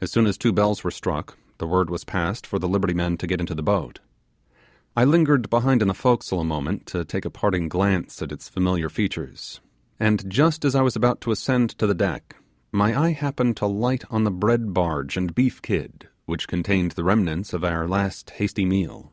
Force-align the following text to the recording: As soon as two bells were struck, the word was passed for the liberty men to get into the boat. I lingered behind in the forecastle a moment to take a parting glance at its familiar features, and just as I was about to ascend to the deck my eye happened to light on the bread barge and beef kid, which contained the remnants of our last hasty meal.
As 0.00 0.10
soon 0.10 0.24
as 0.24 0.38
two 0.38 0.50
bells 0.50 0.82
were 0.82 0.90
struck, 0.90 1.36
the 1.58 1.66
word 1.66 1.90
was 1.90 2.06
passed 2.06 2.46
for 2.46 2.58
the 2.58 2.66
liberty 2.66 2.94
men 2.94 3.18
to 3.18 3.26
get 3.26 3.38
into 3.38 3.54
the 3.54 3.62
boat. 3.62 4.00
I 4.96 5.04
lingered 5.04 5.50
behind 5.50 5.82
in 5.82 5.88
the 5.88 5.92
forecastle 5.92 6.40
a 6.40 6.44
moment 6.44 6.86
to 6.86 7.04
take 7.04 7.26
a 7.26 7.30
parting 7.30 7.68
glance 7.68 8.22
at 8.22 8.32
its 8.32 8.48
familiar 8.48 8.88
features, 8.88 9.60
and 9.98 10.30
just 10.30 10.64
as 10.64 10.74
I 10.74 10.80
was 10.80 10.96
about 10.96 11.20
to 11.20 11.32
ascend 11.32 11.68
to 11.78 11.86
the 11.86 11.94
deck 11.94 12.36
my 12.72 12.98
eye 12.98 13.12
happened 13.12 13.58
to 13.58 13.66
light 13.66 14.04
on 14.08 14.24
the 14.24 14.30
bread 14.30 14.72
barge 14.72 15.18
and 15.18 15.34
beef 15.34 15.60
kid, 15.60 16.08
which 16.24 16.48
contained 16.48 16.92
the 16.92 17.04
remnants 17.04 17.52
of 17.52 17.62
our 17.62 17.86
last 17.86 18.30
hasty 18.30 18.64
meal. 18.64 19.12